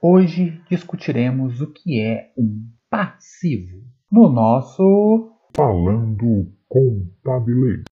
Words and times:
Hoje 0.00 0.62
discutiremos 0.70 1.60
o 1.60 1.72
que 1.72 2.00
é 2.00 2.32
um 2.38 2.70
passivo 2.88 3.82
no 4.08 4.28
nosso 4.28 5.32
Falando 5.56 6.52
Contabilês. 6.68 7.82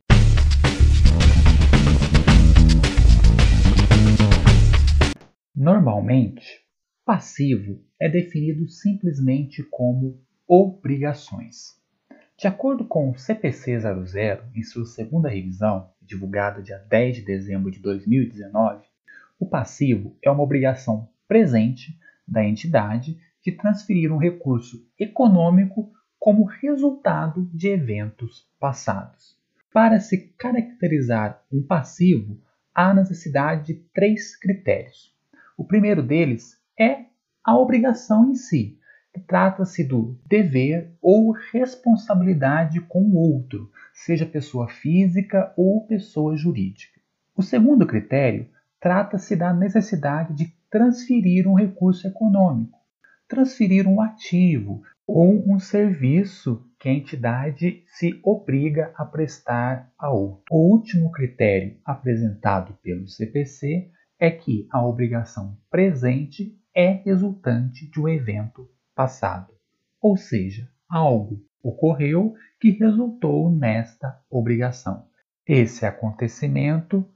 Normalmente, 5.52 6.60
passivo 7.04 7.82
é 8.00 8.08
definido 8.08 8.68
simplesmente 8.68 9.64
como 9.64 10.20
obrigações. 10.46 11.74
De 12.38 12.46
acordo 12.46 12.84
com 12.84 13.10
o 13.10 13.18
CPC 13.18 13.80
00, 13.80 14.44
em 14.54 14.62
sua 14.62 14.84
segunda 14.84 15.28
revisão, 15.28 15.90
divulgada 16.00 16.62
dia 16.62 16.78
10 16.78 17.16
de 17.16 17.22
dezembro 17.22 17.68
de 17.68 17.80
2019, 17.80 18.84
o 19.40 19.46
passivo 19.46 20.16
é 20.22 20.30
uma 20.30 20.44
obrigação 20.44 21.08
presente 21.28 21.98
da 22.26 22.44
entidade 22.44 23.18
de 23.42 23.52
transferir 23.52 24.12
um 24.12 24.16
recurso 24.16 24.84
econômico 24.98 25.92
como 26.18 26.44
resultado 26.44 27.48
de 27.52 27.68
eventos 27.68 28.48
passados. 28.58 29.36
Para 29.72 30.00
se 30.00 30.28
caracterizar 30.38 31.42
um 31.52 31.62
passivo, 31.62 32.40
há 32.74 32.92
necessidade 32.92 33.74
de 33.74 33.74
três 33.94 34.34
critérios. 34.34 35.14
O 35.56 35.64
primeiro 35.64 36.02
deles 36.02 36.60
é 36.78 37.04
a 37.44 37.56
obrigação 37.56 38.30
em 38.30 38.34
si. 38.34 38.78
Trata-se 39.26 39.84
do 39.84 40.18
dever 40.26 40.92
ou 41.00 41.30
responsabilidade 41.30 42.80
com 42.80 43.02
o 43.02 43.16
outro, 43.16 43.70
seja 43.94 44.26
pessoa 44.26 44.68
física 44.68 45.54
ou 45.56 45.86
pessoa 45.86 46.36
jurídica. 46.36 47.00
O 47.34 47.42
segundo 47.42 47.86
critério 47.86 48.48
trata-se 48.80 49.34
da 49.36 49.54
necessidade 49.54 50.34
de 50.34 50.55
transferir 50.76 51.48
um 51.48 51.54
recurso 51.54 52.06
econômico, 52.06 52.78
transferir 53.26 53.88
um 53.88 53.98
ativo 53.98 54.82
ou 55.06 55.42
um 55.50 55.58
serviço 55.58 56.62
que 56.78 56.86
a 56.86 56.92
entidade 56.92 57.82
se 57.86 58.20
obriga 58.22 58.92
a 58.94 59.02
prestar 59.06 59.90
a 59.98 60.10
outro. 60.10 60.42
O 60.50 60.70
último 60.70 61.10
critério 61.10 61.78
apresentado 61.82 62.76
pelo 62.82 63.08
CPC 63.08 63.90
é 64.20 64.30
que 64.30 64.68
a 64.70 64.84
obrigação 64.84 65.56
presente 65.70 66.54
é 66.74 66.90
resultante 66.90 67.90
de 67.90 67.98
um 67.98 68.06
evento 68.06 68.68
passado, 68.94 69.54
ou 69.98 70.14
seja, 70.14 70.68
algo 70.86 71.42
ocorreu 71.62 72.34
que 72.60 72.72
resultou 72.72 73.50
nesta 73.50 74.20
obrigação. 74.28 75.06
Esse 75.46 75.86
acontecimento 75.86 77.08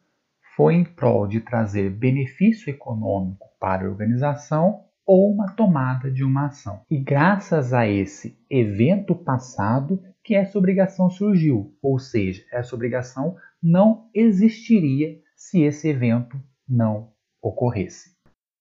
foi 0.61 0.75
em 0.75 0.85
prol 0.85 1.27
de 1.27 1.41
trazer 1.41 1.89
benefício 1.89 2.69
econômico 2.69 3.49
para 3.59 3.87
a 3.87 3.89
organização 3.89 4.85
ou 5.07 5.33
uma 5.33 5.53
tomada 5.53 6.11
de 6.11 6.23
uma 6.23 6.49
ação. 6.49 6.83
E 6.91 6.99
graças 6.99 7.73
a 7.73 7.89
esse 7.89 8.39
evento 8.51 9.15
passado 9.15 10.03
que 10.23 10.35
essa 10.35 10.59
obrigação 10.59 11.09
surgiu, 11.09 11.75
ou 11.81 11.99
seja, 11.99 12.45
essa 12.53 12.75
obrigação 12.75 13.39
não 13.63 14.11
existiria 14.15 15.19
se 15.35 15.63
esse 15.63 15.89
evento 15.89 16.39
não 16.69 17.09
ocorresse. 17.41 18.15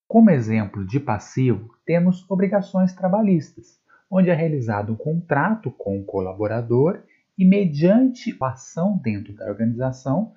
Como 0.08 0.30
exemplo 0.30 0.86
de 0.86 0.98
passivo, 0.98 1.68
temos 1.84 2.24
obrigações 2.30 2.94
trabalhistas, 2.94 3.78
onde 4.10 4.30
é 4.30 4.34
realizado 4.34 4.94
um 4.94 4.96
contrato 4.96 5.70
com 5.70 6.00
o 6.00 6.04
colaborador 6.04 7.02
e, 7.36 7.44
mediante 7.44 8.34
ação 8.40 8.98
dentro 9.04 9.34
da 9.34 9.44
organização, 9.44 10.32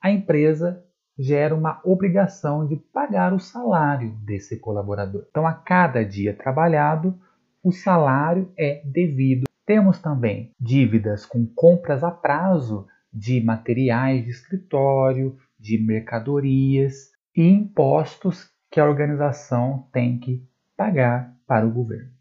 a 0.00 0.10
empresa 0.10 0.82
gera 1.18 1.54
uma 1.54 1.80
obrigação 1.84 2.66
de 2.66 2.76
pagar 2.76 3.32
o 3.32 3.38
salário 3.38 4.10
desse 4.24 4.58
colaborador. 4.58 5.26
Então, 5.30 5.46
a 5.46 5.52
cada 5.52 6.04
dia 6.04 6.34
trabalhado, 6.34 7.18
o 7.62 7.72
salário 7.72 8.52
é 8.58 8.82
devido. 8.84 9.44
Temos 9.66 9.98
também 9.98 10.50
dívidas 10.60 11.24
com 11.24 11.46
compras 11.46 12.04
a 12.04 12.10
prazo 12.10 12.86
de 13.12 13.40
materiais 13.40 14.24
de 14.24 14.30
escritório, 14.30 15.36
de 15.58 15.78
mercadorias 15.78 17.10
e 17.34 17.42
impostos 17.48 18.50
que 18.70 18.80
a 18.80 18.84
organização 18.84 19.88
tem 19.92 20.18
que 20.18 20.44
pagar 20.76 21.32
para 21.46 21.66
o 21.66 21.72
governo. 21.72 22.14